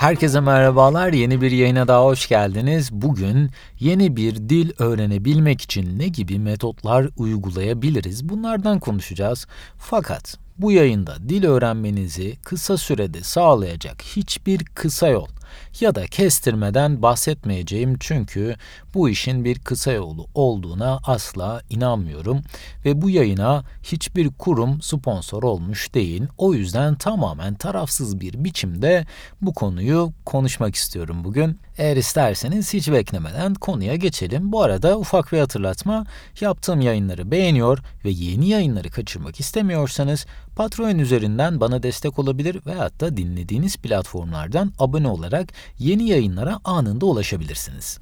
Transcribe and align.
Herkese 0.00 0.40
merhabalar. 0.40 1.12
Yeni 1.12 1.40
bir 1.40 1.50
yayına 1.50 1.88
daha 1.88 2.04
hoş 2.04 2.28
geldiniz. 2.28 2.92
Bugün 2.92 3.50
yeni 3.80 4.16
bir 4.16 4.36
dil 4.36 4.70
öğrenebilmek 4.78 5.60
için 5.60 5.98
ne 5.98 6.08
gibi 6.08 6.38
metotlar 6.38 7.08
uygulayabiliriz? 7.16 8.28
Bunlardan 8.28 8.80
konuşacağız. 8.80 9.46
Fakat 9.78 10.38
bu 10.58 10.72
yayında 10.72 11.16
dil 11.28 11.44
öğrenmenizi 11.44 12.36
kısa 12.44 12.76
sürede 12.76 13.22
sağlayacak 13.22 14.02
hiçbir 14.02 14.64
kısa 14.64 15.08
yol 15.08 15.28
ya 15.80 15.94
da 15.94 16.06
kestirmeden 16.06 17.02
bahsetmeyeceğim 17.02 17.96
çünkü 18.00 18.56
bu 18.94 19.08
işin 19.08 19.44
bir 19.44 19.58
kısa 19.58 19.92
yolu 19.92 20.26
olduğuna 20.34 21.00
asla 21.04 21.62
inanmıyorum 21.70 22.42
ve 22.84 23.02
bu 23.02 23.10
yayına 23.10 23.64
hiçbir 23.82 24.30
kurum 24.38 24.82
sponsor 24.82 25.42
olmuş 25.42 25.94
değil. 25.94 26.22
O 26.38 26.54
yüzden 26.54 26.94
tamamen 26.94 27.54
tarafsız 27.54 28.20
bir 28.20 28.44
biçimde 28.44 29.06
bu 29.42 29.54
konuyu 29.54 30.12
konuşmak 30.24 30.74
istiyorum 30.74 31.24
bugün. 31.24 31.58
Eğer 31.78 31.96
isterseniz 31.96 32.74
hiç 32.74 32.90
beklemeden 32.90 33.54
konuya 33.54 33.96
geçelim. 33.96 34.52
Bu 34.52 34.62
arada 34.62 34.98
ufak 34.98 35.32
bir 35.32 35.38
hatırlatma. 35.38 36.06
Yaptığım 36.40 36.80
yayınları 36.80 37.30
beğeniyor 37.30 37.78
ve 38.04 38.10
yeni 38.10 38.48
yayınları 38.48 38.90
kaçırmak 38.90 39.40
istemiyorsanız 39.40 40.26
Patreon 40.56 40.98
üzerinden 40.98 41.60
bana 41.60 41.82
destek 41.82 42.18
olabilir 42.18 42.60
veyahut 42.66 43.00
da 43.00 43.16
dinlediğiniz 43.16 43.76
platformlardan 43.76 44.72
abone 44.78 45.08
olarak 45.08 45.48
yeni 45.78 46.08
yayınlara 46.08 46.60
anında 46.64 47.06
ulaşabilirsiniz. 47.06 47.98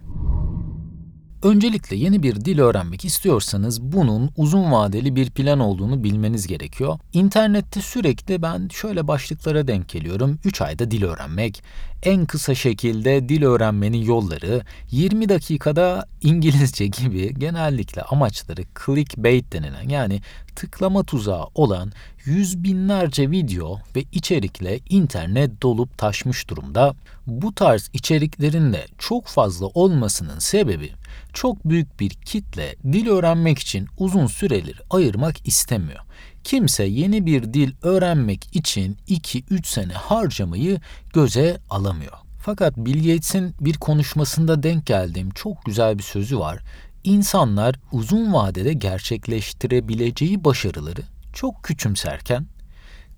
Öncelikle 1.42 1.96
yeni 1.96 2.22
bir 2.22 2.44
dil 2.44 2.58
öğrenmek 2.58 3.04
istiyorsanız 3.04 3.82
bunun 3.82 4.30
uzun 4.36 4.72
vadeli 4.72 5.16
bir 5.16 5.30
plan 5.30 5.60
olduğunu 5.60 6.04
bilmeniz 6.04 6.46
gerekiyor. 6.46 6.98
İnternette 7.12 7.80
sürekli 7.80 8.42
ben 8.42 8.68
şöyle 8.68 9.08
başlıklara 9.08 9.68
denk 9.68 9.88
geliyorum. 9.88 10.38
3 10.44 10.60
ayda 10.60 10.90
dil 10.90 11.04
öğrenmek, 11.04 11.62
en 12.02 12.26
kısa 12.26 12.54
şekilde 12.54 13.28
dil 13.28 13.42
öğrenmenin 13.42 14.02
yolları, 14.02 14.62
20 14.90 15.28
dakikada 15.28 16.06
İngilizce 16.20 16.86
gibi 16.86 17.34
genellikle 17.34 18.02
amaçları 18.02 18.62
clickbait 18.84 19.52
denilen 19.52 19.88
yani 19.88 20.20
tıklama 20.56 21.04
tuzağı 21.04 21.46
olan 21.54 21.92
yüz 22.24 22.64
binlerce 22.64 23.30
video 23.30 23.80
ve 23.96 24.04
içerikle 24.12 24.80
internet 24.88 25.62
dolup 25.62 25.98
taşmış 25.98 26.48
durumda. 26.48 26.94
Bu 27.26 27.54
tarz 27.54 27.90
içeriklerin 27.92 28.72
de 28.72 28.86
çok 28.98 29.26
fazla 29.26 29.66
olmasının 29.66 30.38
sebebi 30.38 30.92
çok 31.32 31.64
büyük 31.64 32.00
bir 32.00 32.10
kitle 32.10 32.76
dil 32.92 33.08
öğrenmek 33.08 33.58
için 33.58 33.88
uzun 33.98 34.26
süreleri 34.26 34.78
ayırmak 34.90 35.48
istemiyor. 35.48 36.00
Kimse 36.48 36.84
yeni 36.84 37.26
bir 37.26 37.54
dil 37.54 37.72
öğrenmek 37.82 38.56
için 38.56 38.96
2-3 39.08 39.66
sene 39.66 39.92
harcamayı 39.92 40.80
göze 41.12 41.60
alamıyor. 41.70 42.12
Fakat 42.42 42.76
Bill 42.76 42.96
Gates'in 42.96 43.54
bir 43.60 43.74
konuşmasında 43.74 44.62
denk 44.62 44.86
geldiğim 44.86 45.30
çok 45.30 45.64
güzel 45.64 45.98
bir 45.98 46.02
sözü 46.02 46.38
var. 46.38 46.58
İnsanlar 47.04 47.74
uzun 47.92 48.32
vadede 48.32 48.72
gerçekleştirebileceği 48.72 50.44
başarıları 50.44 51.00
çok 51.32 51.64
küçümserken 51.64 52.46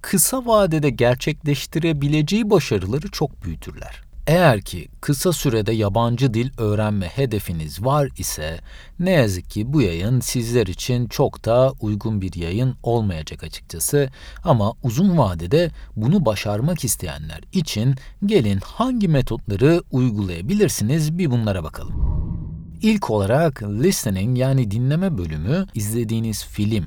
kısa 0.02 0.46
vadede 0.46 0.90
gerçekleştirebileceği 0.90 2.50
başarıları 2.50 3.10
çok 3.10 3.44
büyütürler. 3.44 4.09
Eğer 4.26 4.60
ki 4.60 4.88
kısa 5.00 5.32
sürede 5.32 5.72
yabancı 5.72 6.34
dil 6.34 6.50
öğrenme 6.58 7.06
hedefiniz 7.06 7.84
var 7.84 8.08
ise 8.18 8.60
ne 8.98 9.10
yazık 9.10 9.50
ki 9.50 9.72
bu 9.72 9.82
yayın 9.82 10.20
sizler 10.20 10.66
için 10.66 11.06
çok 11.06 11.44
da 11.44 11.72
uygun 11.80 12.20
bir 12.20 12.34
yayın 12.34 12.74
olmayacak 12.82 13.44
açıkçası. 13.44 14.10
Ama 14.44 14.72
uzun 14.82 15.18
vadede 15.18 15.70
bunu 15.96 16.24
başarmak 16.24 16.84
isteyenler 16.84 17.40
için 17.52 17.94
gelin 18.26 18.58
hangi 18.64 19.08
metotları 19.08 19.82
uygulayabilirsiniz 19.90 21.18
bir 21.18 21.30
bunlara 21.30 21.64
bakalım. 21.64 22.20
İlk 22.82 23.10
olarak 23.10 23.62
listening 23.62 24.38
yani 24.38 24.70
dinleme 24.70 25.18
bölümü 25.18 25.66
izlediğiniz 25.74 26.44
film, 26.44 26.86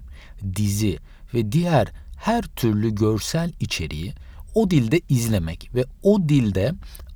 dizi 0.56 1.00
ve 1.34 1.52
diğer 1.52 1.88
her 2.18 2.42
türlü 2.42 2.96
görsel 2.96 3.52
içeriği 3.60 4.14
o 4.56 4.70
dilde 4.70 5.02
izlemek 5.10 5.70
ve 5.76 5.86
o 6.04 6.30
dilde 6.30 6.74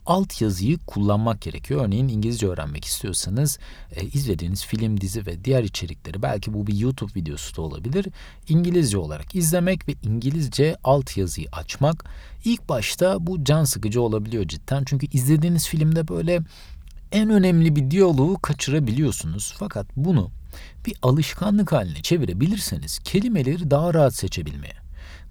altyazıyı 0.07 0.78
kullanmak 0.88 1.41
gerekiyor. 1.41 1.85
Örneğin 1.85 2.07
İngilizce 2.07 2.47
öğrenmek 2.47 2.85
istiyorsanız 2.85 3.59
e, 3.95 4.06
izlediğiniz 4.06 4.66
film, 4.66 5.01
dizi 5.01 5.25
ve 5.25 5.45
diğer 5.45 5.63
içerikleri 5.63 6.22
belki 6.22 6.53
bu 6.53 6.68
bir 6.68 6.75
YouTube 6.75 7.12
videosu 7.16 7.56
da 7.56 7.62
olabilir. 7.62 8.07
İngilizce 8.50 8.97
olarak 8.97 9.35
izlemek 9.35 9.88
ve 9.88 9.94
İngilizce 10.03 10.75
altyazıyı 10.84 11.47
açmak 11.51 12.06
ilk 12.46 12.69
başta 12.69 13.28
bu 13.28 13.44
can 13.44 13.63
sıkıcı 13.63 14.01
olabiliyor 14.01 14.47
cidden. 14.47 14.84
Çünkü 14.85 15.07
izlediğiniz 15.07 15.67
filmde 15.67 16.07
böyle 16.07 16.41
en 17.12 17.29
önemli 17.29 17.75
bir 17.75 17.91
diyaloğu 17.91 18.40
kaçırabiliyorsunuz. 18.41 19.53
Fakat 19.57 19.88
bunu 19.96 20.31
bir 20.85 20.96
alışkanlık 21.01 21.72
haline 21.72 22.01
çevirebilirseniz 22.01 23.00
kelimeleri 23.00 23.72
daha 23.72 23.94
rahat 23.94 24.16
seçebilmeye, 24.16 24.75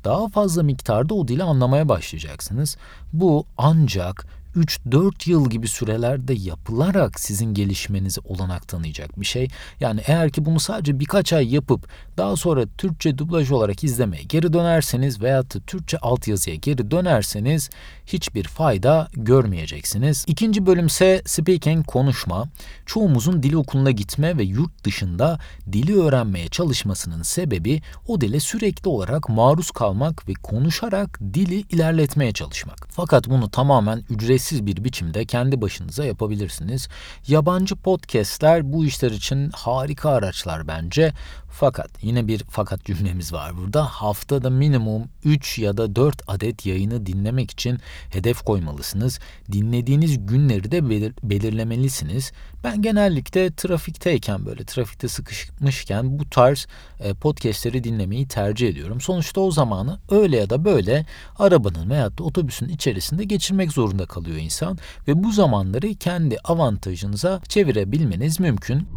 daha 0.04 0.28
fazla 0.28 0.62
miktarda 0.62 1.14
o 1.14 1.28
dili 1.28 1.42
anlamaya 1.42 1.88
başlayacaksınız. 1.88 2.76
Bu 3.12 3.46
ancak 3.58 4.26
3-4 4.56 5.30
yıl 5.30 5.50
gibi 5.50 5.68
sürelerde 5.68 6.34
yapılarak 6.34 7.20
sizin 7.20 7.54
gelişmenize 7.54 8.20
olanak 8.24 8.68
tanıyacak 8.68 9.20
bir 9.20 9.26
şey. 9.26 9.48
Yani 9.80 10.00
eğer 10.06 10.30
ki 10.30 10.44
bunu 10.44 10.60
sadece 10.60 11.00
birkaç 11.00 11.32
ay 11.32 11.54
yapıp 11.54 11.88
daha 12.16 12.36
sonra 12.36 12.64
Türkçe 12.78 13.18
dublaj 13.18 13.50
olarak 13.50 13.84
izlemeye 13.84 14.22
geri 14.22 14.52
dönerseniz 14.52 15.22
veya 15.22 15.42
da 15.42 15.60
Türkçe 15.66 15.98
altyazıya 15.98 16.56
geri 16.56 16.90
dönerseniz 16.90 17.70
hiçbir 18.06 18.44
fayda 18.44 19.08
görmeyeceksiniz. 19.12 20.24
İkinci 20.28 20.66
bölümse 20.66 21.22
speaking 21.26 21.86
konuşma. 21.86 22.48
Çoğumuzun 22.86 23.42
dil 23.42 23.52
okuluna 23.52 23.90
gitme 23.90 24.38
ve 24.38 24.44
yurt 24.44 24.84
dışında 24.84 25.38
dili 25.72 26.00
öğrenmeye 26.00 26.48
çalışmasının 26.48 27.22
sebebi 27.22 27.82
o 28.06 28.20
dile 28.20 28.40
sürekli 28.40 28.88
olarak 28.88 29.28
maruz 29.28 29.70
kalmak 29.70 30.28
ve 30.28 30.32
konuşarak 30.32 31.20
dili 31.34 31.60
ilerletmeye 31.60 32.32
çalışmak. 32.32 32.88
Fakat 32.90 33.28
bunu 33.28 33.50
tamamen 33.50 34.04
ücretsiz 34.10 34.45
ücretsiz 34.46 34.66
bir 34.66 34.84
biçimde 34.84 35.24
kendi 35.24 35.60
başınıza 35.60 36.04
yapabilirsiniz. 36.04 36.88
Yabancı 37.28 37.76
podcastler 37.76 38.72
bu 38.72 38.84
işler 38.84 39.10
için 39.10 39.50
harika 39.50 40.10
araçlar 40.10 40.68
bence. 40.68 41.12
Fakat 41.58 41.90
yine 42.02 42.28
bir 42.28 42.44
fakat 42.50 42.84
cümlemiz 42.84 43.32
var 43.32 43.56
burada. 43.56 43.84
Haftada 43.84 44.50
minimum 44.50 45.08
3 45.24 45.58
ya 45.58 45.76
da 45.76 45.96
4 45.96 46.22
adet 46.26 46.66
yayını 46.66 47.06
dinlemek 47.06 47.50
için 47.50 47.78
hedef 48.12 48.42
koymalısınız. 48.42 49.18
Dinlediğiniz 49.52 50.26
günleri 50.26 50.70
de 50.70 50.90
belir 50.90 51.12
belirlemelisiniz. 51.22 52.32
Ben 52.64 52.82
genellikle 52.82 53.54
trafikteyken 53.54 54.46
böyle 54.46 54.64
trafikte 54.64 55.08
sıkışmışken 55.08 56.18
bu 56.18 56.30
tarz 56.30 56.66
e, 57.00 57.14
podcastleri 57.14 57.84
dinlemeyi 57.84 58.28
tercih 58.28 58.68
ediyorum. 58.68 59.00
Sonuçta 59.00 59.40
o 59.40 59.50
zamanı 59.50 59.98
öyle 60.10 60.36
ya 60.36 60.50
da 60.50 60.64
böyle 60.64 61.06
arabanın 61.38 61.90
veya 61.90 62.18
da 62.18 62.24
otobüsün 62.24 62.68
içerisinde 62.68 63.24
geçirmek 63.24 63.72
zorunda 63.72 64.06
kalıyor 64.36 64.44
insan 64.44 64.78
ve 65.08 65.24
bu 65.24 65.32
zamanları 65.32 65.94
kendi 65.94 66.38
avantajınıza 66.44 67.40
çevirebilmeniz 67.48 68.40
mümkün. 68.40 68.88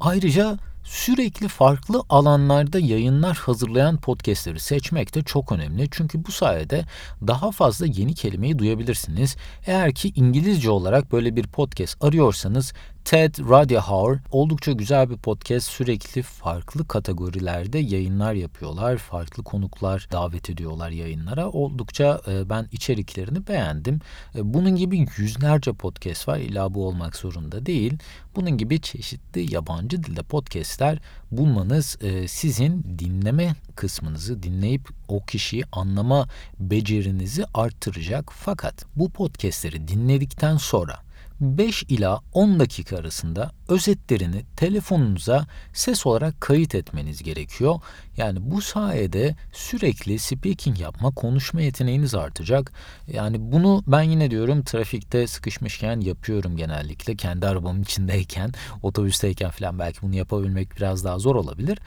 Ayrıca 0.00 0.58
Sürekli 0.86 1.48
farklı 1.48 2.02
alanlarda 2.08 2.78
yayınlar 2.78 3.36
hazırlayan 3.36 3.96
podcastleri 3.96 4.60
seçmek 4.60 5.14
de 5.14 5.22
çok 5.22 5.52
önemli. 5.52 5.88
Çünkü 5.90 6.24
bu 6.24 6.32
sayede 6.32 6.84
daha 7.26 7.50
fazla 7.50 7.86
yeni 7.86 8.14
kelimeyi 8.14 8.58
duyabilirsiniz. 8.58 9.36
Eğer 9.66 9.94
ki 9.94 10.12
İngilizce 10.14 10.70
olarak 10.70 11.12
böyle 11.12 11.36
bir 11.36 11.46
podcast 11.46 12.04
arıyorsanız 12.04 12.72
TED 13.06 13.34
Radio 13.50 13.80
Hour 13.80 14.18
oldukça 14.30 14.72
güzel 14.72 15.10
bir 15.10 15.16
podcast. 15.16 15.70
Sürekli 15.70 16.22
farklı 16.22 16.88
kategorilerde 16.88 17.78
yayınlar 17.78 18.34
yapıyorlar. 18.34 18.96
Farklı 18.96 19.42
konuklar 19.42 20.08
davet 20.12 20.50
ediyorlar 20.50 20.90
yayınlara. 20.90 21.50
Oldukça 21.50 22.20
e, 22.28 22.50
ben 22.50 22.68
içeriklerini 22.72 23.46
beğendim. 23.46 24.00
E, 24.34 24.54
bunun 24.54 24.76
gibi 24.76 25.06
yüzlerce 25.16 25.72
podcast 25.72 26.28
var. 26.28 26.38
İlla 26.38 26.74
bu 26.74 26.86
olmak 26.86 27.16
zorunda 27.16 27.66
değil. 27.66 27.98
Bunun 28.36 28.50
gibi 28.50 28.80
çeşitli 28.80 29.54
yabancı 29.54 30.04
dilde 30.04 30.22
podcastler 30.22 30.98
bulmanız 31.30 31.98
e, 32.02 32.28
sizin 32.28 32.98
dinleme 32.98 33.54
kısmınızı 33.76 34.42
dinleyip 34.42 34.88
o 35.08 35.24
kişiyi 35.24 35.64
anlama 35.72 36.28
becerinizi 36.60 37.44
arttıracak. 37.54 38.32
Fakat 38.32 38.84
bu 38.96 39.10
podcastleri 39.10 39.88
dinledikten 39.88 40.56
sonra 40.56 41.05
5 41.40 41.82
ila 41.82 42.20
10 42.32 42.60
dakika 42.60 42.96
arasında 42.96 43.50
özetlerini 43.68 44.42
telefonunuza 44.56 45.46
ses 45.72 46.06
olarak 46.06 46.40
kayıt 46.40 46.74
etmeniz 46.74 47.22
gerekiyor. 47.22 47.80
Yani 48.16 48.38
bu 48.50 48.60
sayede 48.60 49.36
sürekli 49.52 50.18
speaking 50.18 50.80
yapma, 50.80 51.10
konuşma 51.10 51.60
yeteneğiniz 51.60 52.14
artacak. 52.14 52.72
Yani 53.12 53.36
bunu 53.52 53.84
ben 53.86 54.02
yine 54.02 54.30
diyorum 54.30 54.62
trafikte 54.62 55.26
sıkışmışken 55.26 56.00
yapıyorum 56.00 56.56
genellikle. 56.56 57.16
Kendi 57.16 57.46
arabamın 57.46 57.82
içindeyken, 57.82 58.52
otobüsteyken 58.82 59.50
falan 59.50 59.78
belki 59.78 60.02
bunu 60.02 60.16
yapabilmek 60.16 60.76
biraz 60.76 61.04
daha 61.04 61.18
zor 61.18 61.34
olabilir. 61.34 61.78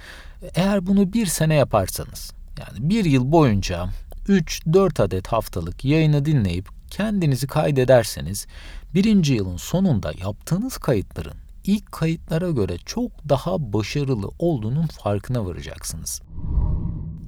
Eğer 0.56 0.88
bunu 0.88 1.14
bir 1.14 1.26
sene 1.26 1.56
yaparsanız, 1.56 2.32
yani 2.60 2.90
bir 2.90 3.06
yıl 3.06 3.32
boyunca 3.32 3.90
3-4 4.28 5.04
adet 5.04 5.28
haftalık 5.28 5.86
yayını 5.86 6.26
dinleyip 6.26 6.79
kendinizi 6.90 7.48
kaydederseniz 7.48 8.48
birinci 8.94 9.34
yılın 9.34 9.58
sonunda 9.58 10.12
yaptığınız 10.24 10.78
kayıtların 10.78 11.38
ilk 11.64 11.92
kayıtlara 11.92 12.50
göre 12.50 12.78
çok 12.86 13.30
daha 13.30 13.74
başarılı 13.74 14.32
olduğunun 14.40 14.88
farkına 14.88 15.46
varacaksınız. 15.46 16.22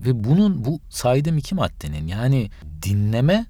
Ve 0.06 0.24
bunun 0.24 0.66
bu 0.66 0.80
saydığım 0.90 1.38
iki 1.38 1.56
maddenin 1.56 2.08
yani 2.08 2.50
dinleme 2.82 3.46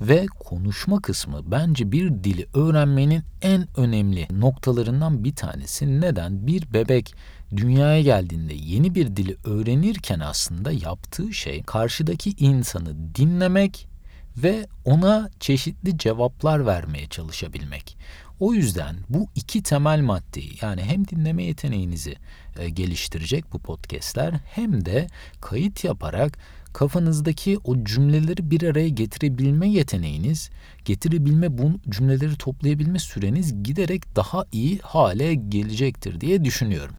ve 0.00 0.26
konuşma 0.26 1.00
kısmı 1.00 1.50
bence 1.50 1.92
bir 1.92 2.24
dili 2.24 2.46
öğrenmenin 2.54 3.22
en 3.42 3.68
önemli 3.76 4.28
noktalarından 4.30 5.24
bir 5.24 5.36
tanesi. 5.36 6.00
Neden? 6.00 6.46
Bir 6.46 6.72
bebek 6.72 7.14
dünyaya 7.56 8.02
geldiğinde 8.02 8.54
yeni 8.54 8.94
bir 8.94 9.16
dili 9.16 9.36
öğrenirken 9.44 10.20
aslında 10.20 10.72
yaptığı 10.72 11.32
şey 11.32 11.62
karşıdaki 11.62 12.30
insanı 12.30 13.14
dinlemek 13.14 13.88
ve 14.36 14.66
ona 14.84 15.30
çeşitli 15.40 15.98
cevaplar 15.98 16.66
vermeye 16.66 17.08
çalışabilmek. 17.08 17.96
O 18.40 18.54
yüzden 18.54 18.96
bu 19.08 19.28
iki 19.34 19.62
temel 19.62 20.00
maddeyi 20.00 20.52
yani 20.62 20.82
hem 20.82 21.08
dinleme 21.08 21.44
yeteneğinizi 21.44 22.14
e, 22.58 22.68
geliştirecek 22.68 23.52
bu 23.52 23.58
podcastler 23.58 24.34
hem 24.44 24.84
de 24.84 25.06
kayıt 25.40 25.84
yaparak 25.84 26.38
kafanızdaki 26.72 27.58
o 27.64 27.84
cümleleri 27.84 28.50
bir 28.50 28.62
araya 28.62 28.88
getirebilme 28.88 29.68
yeteneğiniz, 29.68 30.50
getirebilme 30.84 31.58
bu 31.58 31.70
cümleleri 31.88 32.36
toplayabilme 32.36 32.98
süreniz 32.98 33.62
giderek 33.62 34.16
daha 34.16 34.44
iyi 34.52 34.78
hale 34.78 35.34
gelecektir 35.34 36.20
diye 36.20 36.44
düşünüyorum. 36.44 36.96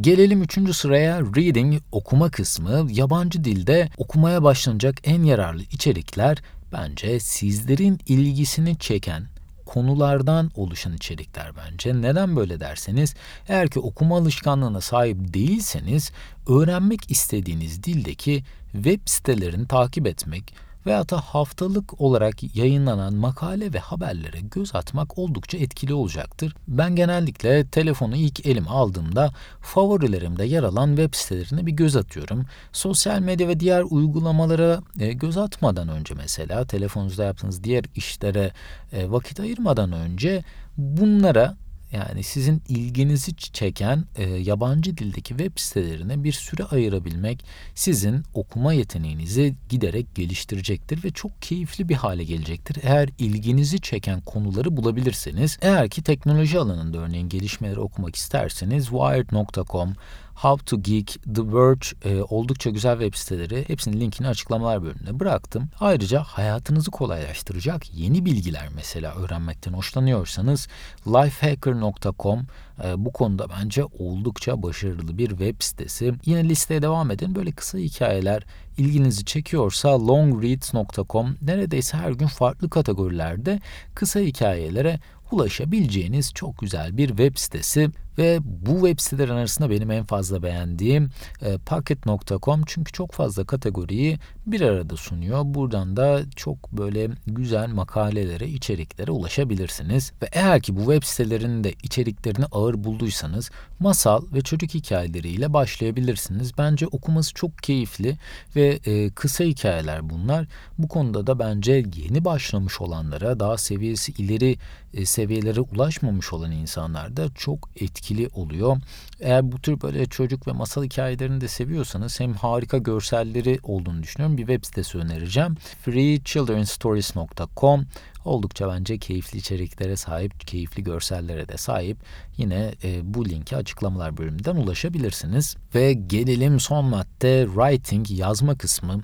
Gelelim 0.00 0.42
üçüncü 0.42 0.74
sıraya 0.74 1.20
reading 1.20 1.82
okuma 1.92 2.30
kısmı. 2.30 2.86
Yabancı 2.90 3.44
dilde 3.44 3.88
okumaya 3.96 4.42
başlanacak 4.42 4.96
en 5.04 5.22
yararlı 5.22 5.62
içerikler 5.62 6.38
bence 6.72 7.20
sizlerin 7.20 8.00
ilgisini 8.06 8.78
çeken 8.78 9.26
konulardan 9.66 10.50
oluşan 10.54 10.92
içerikler 10.92 11.52
bence. 11.56 12.02
Neden 12.02 12.36
böyle 12.36 12.60
derseniz, 12.60 13.14
eğer 13.48 13.68
ki 13.68 13.80
okuma 13.80 14.16
alışkanlığına 14.16 14.80
sahip 14.80 15.34
değilseniz, 15.34 16.12
öğrenmek 16.48 17.10
istediğiniz 17.10 17.82
dildeki 17.82 18.44
web 18.72 19.00
sitelerini 19.06 19.68
takip 19.68 20.06
etmek, 20.06 20.54
veya 20.86 21.08
da 21.08 21.20
haftalık 21.20 22.00
olarak 22.00 22.56
yayınlanan 22.56 23.14
makale 23.14 23.72
ve 23.72 23.78
haberlere 23.78 24.40
göz 24.40 24.74
atmak 24.74 25.18
oldukça 25.18 25.58
etkili 25.58 25.94
olacaktır. 25.94 26.54
Ben 26.68 26.96
genellikle 26.96 27.66
telefonu 27.66 28.16
ilk 28.16 28.46
elime 28.46 28.68
aldığımda 28.68 29.30
favorilerimde 29.60 30.44
yer 30.44 30.62
alan 30.62 30.88
web 30.96 31.14
sitelerine 31.14 31.66
bir 31.66 31.72
göz 31.72 31.96
atıyorum. 31.96 32.46
Sosyal 32.72 33.20
medya 33.20 33.48
ve 33.48 33.60
diğer 33.60 33.84
uygulamalara 33.90 34.80
e, 35.00 35.12
göz 35.12 35.38
atmadan 35.38 35.88
önce 35.88 36.14
mesela 36.14 36.64
telefonunuzda 36.64 37.24
yaptığınız 37.24 37.64
diğer 37.64 37.84
işlere 37.94 38.52
e, 38.92 39.10
vakit 39.10 39.40
ayırmadan 39.40 39.92
önce 39.92 40.44
bunlara 40.76 41.56
yani 41.92 42.22
sizin 42.22 42.62
ilginizi 42.68 43.36
çeken 43.36 44.04
e, 44.16 44.24
yabancı 44.24 44.96
dildeki 44.96 45.28
web 45.28 45.52
sitelerine 45.56 46.24
bir 46.24 46.32
süre 46.32 46.64
ayırabilmek 46.64 47.44
sizin 47.74 48.22
okuma 48.34 48.72
yeteneğinizi 48.72 49.54
giderek 49.68 50.14
geliştirecektir 50.14 51.04
ve 51.04 51.10
çok 51.10 51.42
keyifli 51.42 51.88
bir 51.88 51.94
hale 51.94 52.24
gelecektir. 52.24 52.76
Eğer 52.82 53.08
ilginizi 53.18 53.80
çeken 53.80 54.20
konuları 54.20 54.76
bulabilirseniz, 54.76 55.58
eğer 55.62 55.88
ki 55.88 56.02
teknoloji 56.02 56.58
alanında 56.58 56.98
örneğin 56.98 57.28
gelişmeleri 57.28 57.80
okumak 57.80 58.16
isterseniz 58.16 58.84
wired.com, 58.84 59.94
How 60.34 60.64
to 60.64 60.82
Geek, 60.82 61.18
The 61.34 61.52
Verge 61.52 61.86
e, 62.04 62.22
oldukça 62.22 62.70
güzel 62.70 62.98
web 62.98 63.14
siteleri. 63.14 63.64
Hepsinin 63.68 64.00
linkini 64.00 64.28
açıklamalar 64.28 64.82
bölümüne 64.82 65.20
bıraktım. 65.20 65.68
Ayrıca 65.80 66.22
hayatınızı 66.22 66.90
kolaylaştıracak 66.90 67.94
yeni 67.94 68.24
bilgiler 68.24 68.68
mesela 68.74 69.14
öğrenmekten 69.14 69.72
hoşlanıyorsanız 69.72 70.68
lifehacker.com 71.06 72.46
e, 72.84 73.04
bu 73.04 73.12
konuda 73.12 73.46
bence 73.48 73.84
oldukça 73.84 74.62
başarılı 74.62 75.18
bir 75.18 75.28
web 75.28 75.56
sitesi. 75.60 76.14
Yine 76.26 76.48
listeye 76.48 76.82
devam 76.82 77.10
edin. 77.10 77.34
Böyle 77.34 77.52
kısa 77.52 77.78
hikayeler 77.78 78.42
ilginizi 78.78 79.24
çekiyorsa 79.24 80.06
longreads.com 80.06 81.36
neredeyse 81.42 81.96
her 81.96 82.10
gün 82.10 82.26
farklı 82.26 82.70
kategorilerde 82.70 83.60
kısa 83.94 84.20
hikayelere 84.20 85.00
ulaşabileceğiniz 85.32 86.32
çok 86.34 86.58
güzel 86.58 86.96
bir 86.96 87.08
web 87.08 87.36
sitesi 87.36 87.90
ve 88.18 88.38
bu 88.44 88.74
web 88.74 88.98
sitelerin 88.98 89.32
arasında 89.32 89.70
benim 89.70 89.90
en 89.90 90.04
fazla 90.04 90.42
beğendiğim 90.42 91.10
e, 91.42 91.58
Pocket.com 91.58 92.62
çünkü 92.66 92.92
çok 92.92 93.12
fazla 93.12 93.44
kategoriyi 93.44 94.18
bir 94.46 94.60
arada 94.60 94.96
sunuyor. 94.96 95.42
Buradan 95.44 95.96
da 95.96 96.20
çok 96.36 96.72
böyle 96.72 97.08
güzel 97.26 97.68
makalelere, 97.68 98.48
içeriklere 98.48 99.10
ulaşabilirsiniz. 99.10 100.12
Ve 100.22 100.28
eğer 100.32 100.60
ki 100.60 100.76
bu 100.76 100.80
web 100.80 101.02
sitelerinin 101.02 101.64
de 101.64 101.74
içeriklerini 101.82 102.44
ağır 102.52 102.84
bulduysanız 102.84 103.50
masal 103.80 104.22
ve 104.34 104.40
çocuk 104.40 104.74
hikayeleriyle 104.74 105.52
başlayabilirsiniz. 105.52 106.58
Bence 106.58 106.86
okuması 106.86 107.34
çok 107.34 107.58
keyifli 107.58 108.18
ve 108.56 108.80
e, 108.86 109.10
kısa 109.10 109.44
hikayeler 109.44 110.10
bunlar. 110.10 110.46
Bu 110.78 110.88
konuda 110.88 111.26
da 111.26 111.38
bence 111.38 111.84
yeni 111.96 112.24
başlamış 112.24 112.80
olanlara, 112.80 113.40
daha 113.40 113.58
seviyesi 113.58 114.12
ileri 114.12 114.56
e, 114.94 115.06
seviyelere 115.06 115.60
ulaşmamış 115.60 116.32
olan 116.32 116.50
insanlar 116.50 117.16
da 117.16 117.28
çok 117.34 117.68
etkili 117.76 118.01
oluyor. 118.34 118.76
Eğer 119.20 119.52
bu 119.52 119.58
tür 119.58 119.80
böyle 119.80 120.06
çocuk 120.06 120.48
ve 120.48 120.52
masal 120.52 120.84
hikayelerini 120.84 121.40
de 121.40 121.48
seviyorsanız 121.48 122.20
hem 122.20 122.34
harika 122.34 122.78
görselleri 122.78 123.58
olduğunu 123.62 124.02
düşünüyorum. 124.02 124.36
Bir 124.36 124.46
web 124.46 124.64
sitesi 124.64 124.98
önereceğim. 124.98 125.56
freechildrenstories.com 125.84 127.86
oldukça 128.24 128.68
bence 128.68 128.98
keyifli 128.98 129.38
içeriklere 129.38 129.96
sahip, 129.96 130.46
keyifli 130.46 130.84
görsellere 130.84 131.48
de 131.48 131.56
sahip. 131.56 131.96
Yine 132.36 132.74
e, 132.84 133.14
bu 133.14 133.28
linki 133.28 133.56
açıklamalar 133.56 134.16
bölümünden 134.16 134.56
ulaşabilirsiniz. 134.56 135.56
Ve 135.74 135.92
gelelim 135.92 136.60
son 136.60 136.84
madde 136.84 137.46
writing 137.46 138.10
yazma 138.10 138.58
kısmı. 138.58 139.00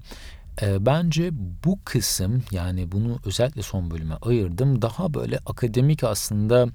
E, 0.62 0.86
bence 0.86 1.30
bu 1.64 1.78
kısım 1.84 2.42
yani 2.50 2.92
bunu 2.92 3.18
özellikle 3.24 3.62
son 3.62 3.90
bölüme 3.90 4.14
ayırdım. 4.14 4.82
Daha 4.82 5.14
böyle 5.14 5.38
akademik 5.46 6.04
aslında 6.04 6.68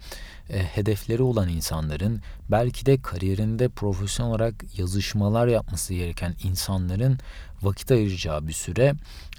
e, 0.50 0.64
hedefleri 0.64 1.22
olan 1.22 1.50
insanların 1.50 2.22
belki 2.52 2.86
de 2.86 3.02
kariyerinde 3.02 3.70
profesyonel 3.70 4.32
olarak 4.32 4.56
yazışmalar 4.78 5.48
yapması 5.48 5.94
gereken 5.94 6.36
insanların 6.44 7.20
vakit 7.62 7.92
ayıracağı 7.92 8.48
bir 8.48 8.54
süre. 8.54 8.94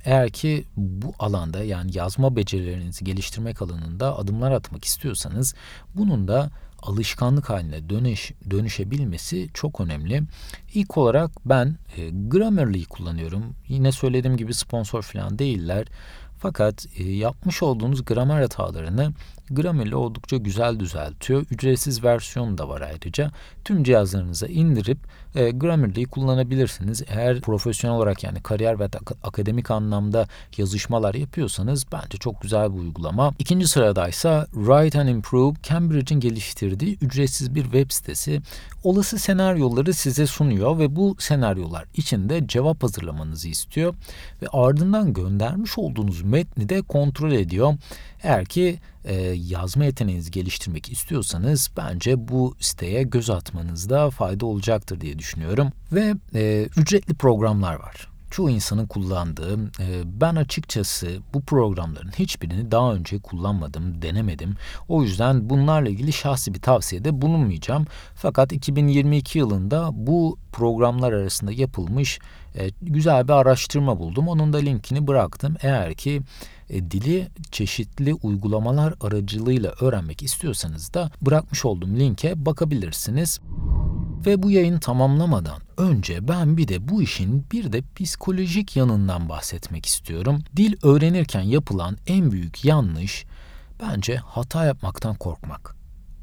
Eğer 0.04 0.30
ki 0.30 0.64
bu 0.76 1.12
alanda 1.18 1.64
yani 1.64 1.96
yazma 1.96 2.36
becerilerinizi 2.36 3.04
geliştirmek 3.04 3.62
alanında 3.62 4.18
adımlar 4.18 4.52
atmak 4.52 4.84
istiyorsanız 4.84 5.54
bunun 5.94 6.28
da 6.28 6.50
alışkanlık 6.82 7.50
haline 7.50 7.90
dönüş, 7.90 8.32
dönüşebilmesi 8.50 9.48
çok 9.54 9.80
önemli. 9.80 10.22
İlk 10.74 10.96
olarak 10.98 11.30
ben 11.44 11.78
e, 11.96 12.10
Grammarly'yi 12.10 12.84
kullanıyorum. 12.84 13.56
Yine 13.68 13.92
söylediğim 13.92 14.36
gibi 14.36 14.54
sponsor 14.54 15.02
falan 15.02 15.38
değiller. 15.38 15.86
Fakat 16.38 16.86
e, 16.96 17.04
yapmış 17.04 17.62
olduğunuz 17.62 18.04
gramer 18.04 18.40
hatalarını 18.40 19.12
Grammarly 19.50 19.94
oldukça 19.94 20.36
güzel 20.36 20.80
düzeltiyor. 20.80 21.46
Ücretsiz 21.50 22.04
versiyonu 22.04 22.58
da 22.58 22.68
var 22.68 22.80
ayrıca. 22.80 23.30
Tüm 23.64 23.84
cihazlarınıza 23.84 24.46
indirip 24.46 24.98
e, 25.34 25.50
Grammarly'yi 25.50 26.06
kullanabilirsiniz. 26.06 27.02
Eğer 27.08 27.40
profesyonel 27.40 27.96
olarak 27.96 28.24
yani 28.24 28.42
kariyer 28.42 28.80
ve 28.80 28.88
akademik 29.22 29.70
anlamda 29.70 30.28
yazışmalar 30.56 31.14
yapıyorsanız 31.14 31.86
bence 31.92 32.18
çok 32.18 32.42
güzel 32.42 32.74
bir 32.74 32.78
uygulama. 32.78 33.34
İkinci 33.38 33.68
sıradaysa 33.68 34.46
Write 34.52 35.00
and 35.00 35.08
Improve, 35.08 35.54
Cambridge'in 35.62 36.20
geliştirdiği 36.20 36.98
ücretsiz 37.00 37.54
bir 37.54 37.62
web 37.62 37.90
sitesi. 37.90 38.40
Olası 38.84 39.18
senaryoları 39.18 39.94
size 39.94 40.26
sunuyor 40.26 40.78
ve 40.78 40.96
bu 40.96 41.16
senaryolar 41.18 41.84
içinde 41.94 42.46
cevap 42.48 42.82
hazırlamanızı 42.82 43.48
istiyor 43.48 43.94
ve 44.42 44.46
ardından 44.52 45.12
göndermiş 45.12 45.78
olduğunuz 45.78 46.22
metni 46.22 46.68
de 46.68 46.82
kontrol 46.82 47.32
ediyor. 47.32 47.74
Eğer 48.22 48.44
ki 48.44 48.78
e, 49.04 49.14
yazma 49.36 49.84
yeteneğinizi 49.84 50.30
geliştirmek 50.30 50.92
istiyorsanız 50.92 51.70
bence 51.76 52.28
bu 52.28 52.56
siteye 52.60 53.02
göz 53.02 53.30
atmanızda 53.30 54.10
fayda 54.10 54.46
olacaktır 54.46 55.00
diye 55.00 55.18
düşünüyorum. 55.18 55.72
Ve 55.92 56.14
e, 56.34 56.68
ücretli 56.76 57.14
programlar 57.14 57.74
var 57.74 58.13
çoğu 58.34 58.50
insanın 58.50 58.86
kullandığı, 58.86 59.58
e, 59.80 60.20
ben 60.20 60.36
açıkçası 60.36 61.18
bu 61.34 61.42
programların 61.42 62.10
hiçbirini 62.18 62.70
daha 62.70 62.94
önce 62.94 63.18
kullanmadım, 63.18 64.02
denemedim. 64.02 64.54
O 64.88 65.02
yüzden 65.02 65.50
bunlarla 65.50 65.88
ilgili 65.88 66.12
şahsi 66.12 66.54
bir 66.54 66.60
tavsiyede 66.60 67.22
bulunmayacağım. 67.22 67.86
Fakat 68.14 68.52
2022 68.52 69.38
yılında 69.38 69.90
bu 69.92 70.38
programlar 70.52 71.12
arasında 71.12 71.52
yapılmış 71.52 72.18
e, 72.58 72.70
güzel 72.82 73.28
bir 73.28 73.32
araştırma 73.32 73.98
buldum. 73.98 74.28
Onun 74.28 74.52
da 74.52 74.58
linkini 74.58 75.06
bıraktım. 75.06 75.56
Eğer 75.62 75.94
ki 75.94 76.22
e, 76.70 76.90
dili 76.90 77.28
çeşitli 77.50 78.14
uygulamalar 78.14 78.94
aracılığıyla 79.00 79.72
öğrenmek 79.80 80.22
istiyorsanız 80.22 80.94
da 80.94 81.10
bırakmış 81.22 81.64
olduğum 81.64 81.96
linke 81.96 82.46
bakabilirsiniz. 82.46 83.40
Ve 84.26 84.42
bu 84.42 84.50
yayın 84.50 84.78
tamamlamadan 84.78 85.58
önce 85.76 86.28
ben 86.28 86.56
bir 86.56 86.68
de 86.68 86.88
bu 86.88 87.02
işin 87.02 87.46
bir 87.52 87.72
de 87.72 87.82
psikolojik 87.96 88.76
yanından 88.76 89.28
bahsetmek 89.28 89.86
istiyorum. 89.86 90.38
Dil 90.56 90.76
öğrenirken 90.82 91.40
yapılan 91.40 91.96
en 92.06 92.30
büyük 92.30 92.64
yanlış 92.64 93.24
bence 93.82 94.16
hata 94.16 94.64
yapmaktan 94.64 95.14
korkmak 95.14 95.74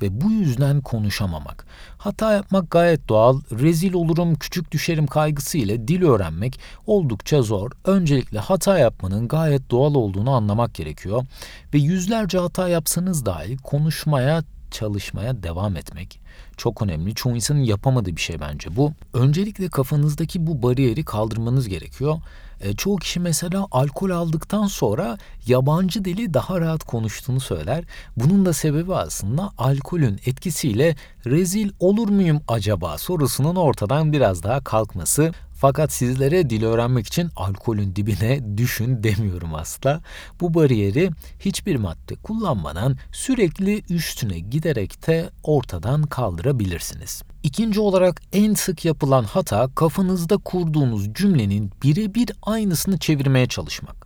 ve 0.02 0.22
bu 0.22 0.32
yüzden 0.32 0.82
konuşamamak. 0.82 1.66
Hata 1.98 2.34
yapmak 2.34 2.72
gayet 2.72 3.10
doğal, 3.10 3.42
rezil 3.52 3.94
olurum, 3.94 4.36
küçük 4.36 4.72
düşerim 4.72 5.08
kaygısı 5.08 5.58
ile 5.58 5.88
dil 5.88 6.04
öğrenmek 6.04 6.60
oldukça 6.88 7.42
zor. 7.42 7.72
Öncelikle 7.86 8.40
hata 8.40 8.78
yapmanın 8.78 9.28
gayet 9.28 9.70
doğal 9.72 9.96
olduğunu 9.96 10.32
anlamak 10.32 10.74
gerekiyor 10.74 11.26
ve 11.74 11.78
yüzlerce 11.78 12.38
hata 12.38 12.68
yapsanız 12.70 13.26
dahi 13.26 13.58
konuşmaya 13.58 14.44
çalışmaya 14.72 15.44
devam 15.44 15.76
etmek 15.76 16.22
çok 16.62 16.82
önemli. 16.82 17.16
Çoğu 17.16 17.36
insanın 17.36 17.60
yapamadığı 17.60 18.16
bir 18.16 18.22
şey 18.22 18.40
bence 18.40 18.76
bu. 18.76 18.94
Öncelikle 19.14 19.70
kafanızdaki 19.70 20.48
bu 20.48 20.64
bariyeri 20.64 21.06
kaldırmanız 21.06 21.68
gerekiyor. 21.68 22.18
E, 22.62 22.76
çoğu 22.76 22.96
kişi 22.98 23.20
mesela 23.20 23.68
alkol 23.72 24.10
aldıktan 24.10 24.68
sonra 24.68 25.18
yabancı 25.48 26.06
dili 26.06 26.34
daha 26.34 26.62
rahat 26.62 26.84
konuştuğunu 26.84 27.40
söyler. 27.40 27.84
Bunun 28.18 28.46
da 28.46 28.54
sebebi 28.54 28.96
aslında 28.96 29.52
alkolün 29.58 30.20
etkisiyle 30.26 30.96
rezil 31.26 31.72
olur 31.80 32.10
muyum 32.10 32.42
acaba 32.48 32.98
sorusunun 32.98 33.56
ortadan 33.56 34.14
biraz 34.14 34.44
daha 34.44 34.64
kalkması. 34.64 35.32
Fakat 35.62 35.92
sizlere 35.92 36.50
dil 36.50 36.64
öğrenmek 36.64 37.08
için 37.08 37.30
alkolün 37.36 37.96
dibine 37.96 38.58
düşün 38.58 39.04
demiyorum 39.04 39.56
asla. 39.56 40.02
Bu 40.40 40.54
bariyeri 40.54 41.10
hiçbir 41.40 41.76
madde 41.76 42.16
kullanmadan 42.16 42.98
sürekli 43.12 43.84
üstüne 43.90 44.40
giderek 44.40 45.08
de 45.08 45.30
ortadan 45.44 46.04
kaldırabilirsiniz. 46.04 47.24
İkinci 47.44 47.80
olarak 47.80 48.22
en 48.34 48.54
sık 48.54 48.86
yapılan 48.86 49.24
hata 49.24 49.70
kafanızda 49.76 50.38
kurduğunuz 50.38 51.14
cümlenin 51.14 51.72
birebir 51.84 52.32
aynısını 52.42 52.98
çevirmeye 52.98 53.48
çalışmak. 53.48 54.01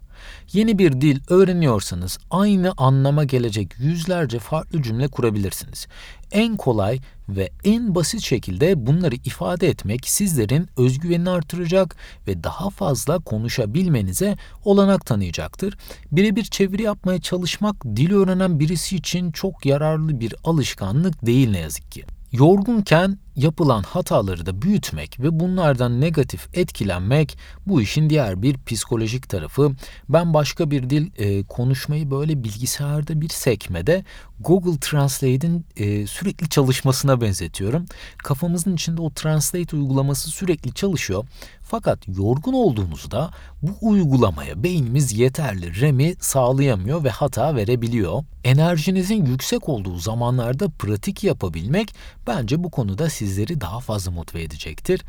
Yeni 0.53 0.79
bir 0.79 1.01
dil 1.01 1.19
öğreniyorsanız 1.29 2.17
aynı 2.31 2.74
anlama 2.77 3.24
gelecek 3.24 3.79
yüzlerce 3.79 4.39
farklı 4.39 4.81
cümle 4.81 5.07
kurabilirsiniz. 5.07 5.88
En 6.31 6.57
kolay 6.57 7.00
ve 7.29 7.50
en 7.63 7.95
basit 7.95 8.22
şekilde 8.22 8.86
bunları 8.86 9.15
ifade 9.15 9.67
etmek 9.67 10.10
sizlerin 10.10 10.69
özgüvenini 10.77 11.29
artıracak 11.29 11.95
ve 12.27 12.43
daha 12.43 12.69
fazla 12.69 13.19
konuşabilmenize 13.19 14.38
olanak 14.63 15.05
tanıyacaktır. 15.05 15.77
Birebir 16.12 16.43
çeviri 16.43 16.84
yapmaya 16.84 17.22
çalışmak 17.22 17.86
dil 17.86 18.13
öğrenen 18.13 18.60
birisi 18.60 18.95
için 18.95 19.31
çok 19.31 19.65
yararlı 19.65 20.19
bir 20.19 20.36
alışkanlık 20.43 21.25
değil 21.25 21.50
ne 21.50 21.60
yazık 21.60 21.91
ki. 21.91 22.05
Yorgunken 22.38 23.18
yapılan 23.36 23.84
hataları 23.84 24.46
da 24.46 24.62
büyütmek 24.62 25.20
ve 25.20 25.39
bunlardan 25.39 26.01
negatif 26.01 26.58
etkilenmek 26.58 27.38
bu 27.68 27.82
işin 27.82 28.10
diğer 28.10 28.42
bir 28.42 28.58
psikolojik 28.65 29.30
tarafı. 29.30 29.72
Ben 30.10 30.34
başka 30.34 30.72
bir 30.72 30.89
dil 30.89 31.12
e, 31.18 31.44
konuşmayı 31.44 32.12
böyle 32.12 32.44
bilgisayarda 32.44 33.22
bir 33.22 33.30
sekmede 33.30 34.04
Google 34.39 34.80
Translate'in 34.80 35.65
e, 35.77 36.08
sürekli 36.08 36.50
çalışmasına 36.50 37.22
benzetiyorum. 37.22 37.86
Kafamızın 38.18 38.74
içinde 38.74 39.01
o 39.01 39.10
Translate 39.10 39.75
uygulaması 39.77 40.30
sürekli 40.30 40.74
çalışıyor. 40.74 41.25
Fakat 41.67 42.07
yorgun 42.07 42.53
olduğunuzda 42.53 43.31
bu 43.62 43.72
uygulamaya 43.81 44.63
beynimiz 44.63 45.13
yeterli 45.13 45.81
RAM'i 45.81 46.15
sağlayamıyor 46.19 47.03
ve 47.03 47.10
hata 47.10 47.55
verebiliyor. 47.55 48.24
Enerjinizin 48.43 49.25
yüksek 49.25 49.69
olduğu 49.69 49.98
zamanlarda 49.98 50.69
pratik 50.69 51.24
yapabilmek 51.24 51.95
bence 52.27 52.63
bu 52.63 52.72
konuda 52.72 53.10
sizleri 53.10 53.62
daha 53.62 53.79
fazla 53.79 54.12
motive 54.12 54.43
edecektir. 54.43 55.01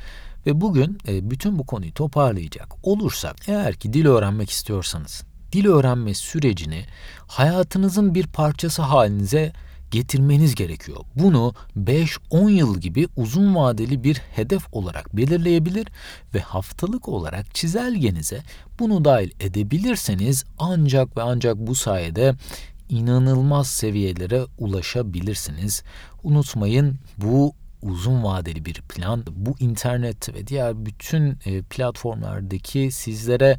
Ve 0.47 0.61
bugün 0.61 0.99
e, 1.09 1.31
bütün 1.31 1.59
bu 1.59 1.67
konuyu 1.67 1.95
toparlayacak 1.95 2.75
olursak 2.83 3.37
eğer 3.49 3.75
ki 3.75 3.93
dil 3.93 4.07
öğrenmek 4.07 4.51
istiyorsanız 4.51 5.25
dil 5.53 5.67
öğrenme 5.67 6.15
sürecini 6.15 6.85
hayatınızın 7.27 8.15
bir 8.15 8.27
parçası 8.27 8.83
halinize 8.83 9.53
getirmeniz 9.91 10.55
gerekiyor. 10.55 10.99
Bunu 11.15 11.55
5-10 11.79 12.51
yıl 12.51 12.81
gibi 12.81 13.09
uzun 13.17 13.55
vadeli 13.55 14.05
bir 14.05 14.17
hedef 14.17 14.67
olarak 14.73 15.17
belirleyebilir 15.17 15.87
ve 16.35 16.41
haftalık 16.41 17.09
olarak 17.09 17.55
çizelgenize 17.55 18.43
bunu 18.79 19.05
dahil 19.05 19.31
edebilirseniz 19.41 20.45
ancak 20.59 21.17
ve 21.17 21.23
ancak 21.23 21.57
bu 21.57 21.75
sayede 21.75 22.35
inanılmaz 22.89 23.67
seviyelere 23.67 24.45
ulaşabilirsiniz. 24.59 25.83
Unutmayın 26.23 26.97
bu 27.19 27.55
uzun 27.83 28.25
vadeli 28.25 28.65
bir 28.65 28.75
plan. 28.75 29.25
Bu 29.31 29.55
internet 29.61 30.35
ve 30.35 30.47
diğer 30.47 30.87
bütün 30.87 31.39
e, 31.45 31.63
platformlardaki 31.63 32.91
sizlere 32.93 33.59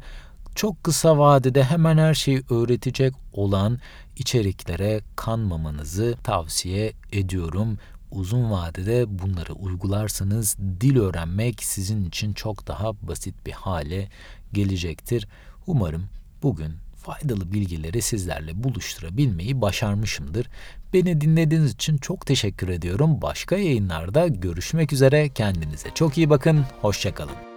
çok 0.54 0.84
kısa 0.84 1.18
vadede 1.18 1.64
hemen 1.64 1.98
her 1.98 2.14
şeyi 2.14 2.42
öğretecek 2.50 3.14
olan 3.32 3.78
içeriklere 4.18 5.00
kanmamanızı 5.16 6.16
tavsiye 6.24 6.92
ediyorum. 7.12 7.78
Uzun 8.10 8.50
vadede 8.50 9.18
bunları 9.18 9.52
uygularsanız 9.52 10.56
dil 10.80 10.96
öğrenmek 10.96 11.64
sizin 11.64 12.04
için 12.04 12.32
çok 12.32 12.66
daha 12.66 12.92
basit 13.02 13.46
bir 13.46 13.52
hale 13.52 14.08
gelecektir. 14.52 15.28
Umarım 15.66 16.04
bugün 16.42 16.72
faydalı 16.96 17.52
bilgileri 17.52 18.02
sizlerle 18.02 18.64
buluşturabilmeyi 18.64 19.60
başarmışımdır. 19.60 20.46
Beni 20.92 21.20
dinlediğiniz 21.20 21.72
için 21.72 21.98
çok 21.98 22.26
teşekkür 22.26 22.68
ediyorum. 22.68 23.22
Başka 23.22 23.56
yayınlarda 23.56 24.28
görüşmek 24.28 24.92
üzere. 24.92 25.28
Kendinize 25.28 25.88
çok 25.94 26.18
iyi 26.18 26.30
bakın. 26.30 26.64
Hoşçakalın. 26.80 27.47